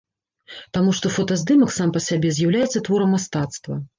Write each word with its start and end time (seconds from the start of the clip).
Таму 0.77 0.93
што 0.99 1.11
фотаздымак 1.17 1.75
сам 1.77 1.93
па 1.97 2.03
сабе 2.07 2.33
з'яўляецца 2.37 2.83
творам 2.87 3.15
мастацтва. 3.17 3.81